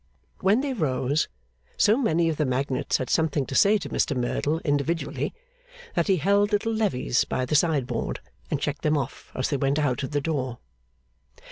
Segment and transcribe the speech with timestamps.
[0.39, 1.27] When they rose,
[1.77, 5.31] so many of the magnates had something to say to Mr Merdle individually
[5.93, 8.19] that he held little levees by the sideboard,
[8.49, 10.57] and checked them off as they went out at the door.